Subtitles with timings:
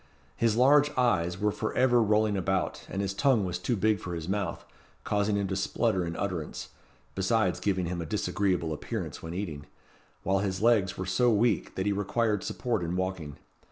[0.35, 4.15] His large eyes were for ever rolling about, and his tongue was too big for
[4.15, 4.65] his mouth,
[5.03, 6.69] causing him to splutter in utterance,
[7.13, 9.67] besides giving him a disagreeable appearance when eating;
[10.23, 13.37] while his legs were so weak, that he required support in walking.